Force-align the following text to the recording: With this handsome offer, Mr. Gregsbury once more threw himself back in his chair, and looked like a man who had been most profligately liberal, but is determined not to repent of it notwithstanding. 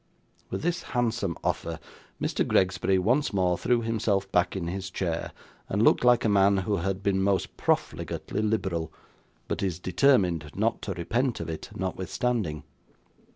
With 0.49 0.63
this 0.63 0.81
handsome 0.81 1.37
offer, 1.43 1.77
Mr. 2.19 2.43
Gregsbury 2.43 2.97
once 2.97 3.31
more 3.31 3.55
threw 3.55 3.83
himself 3.83 4.31
back 4.31 4.55
in 4.55 4.65
his 4.67 4.89
chair, 4.89 5.31
and 5.69 5.83
looked 5.83 6.03
like 6.03 6.25
a 6.25 6.27
man 6.27 6.57
who 6.65 6.77
had 6.77 7.03
been 7.03 7.21
most 7.21 7.55
profligately 7.55 8.41
liberal, 8.41 8.91
but 9.47 9.61
is 9.61 9.77
determined 9.77 10.49
not 10.55 10.81
to 10.81 10.93
repent 10.95 11.39
of 11.39 11.51
it 11.51 11.69
notwithstanding. 11.75 12.63